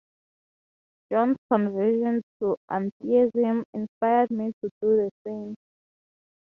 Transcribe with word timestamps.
John's 1.11 1.37
conversion 1.53 2.23
to 2.39 2.57
atheism 2.71 3.63
inspired 3.75 4.31
me 4.31 4.47
to 4.63 4.69
do 4.81 4.95
the 4.97 5.09
same. 5.27 5.53